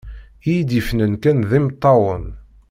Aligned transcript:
I 0.49 0.51
yi-d-yefnan 0.55 1.13
kan 1.23 1.37
d 1.49 1.51
imeṭṭawen. 1.57 2.25